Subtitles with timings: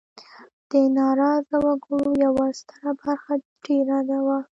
[0.69, 4.39] د ناراضه وګړو یوه ستره برخه دېره وه.